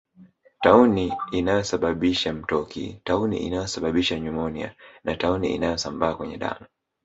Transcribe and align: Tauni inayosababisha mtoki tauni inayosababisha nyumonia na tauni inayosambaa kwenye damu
Tauni 0.63 1.13
inayosababisha 1.31 2.33
mtoki 2.33 3.01
tauni 3.03 3.37
inayosababisha 3.37 4.19
nyumonia 4.19 4.75
na 5.03 5.15
tauni 5.15 5.55
inayosambaa 5.55 6.13
kwenye 6.15 6.37
damu 6.37 6.65